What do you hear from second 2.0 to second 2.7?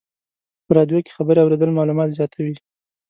زیاتوي.